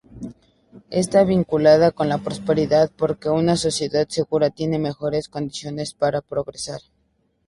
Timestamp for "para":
5.93-6.21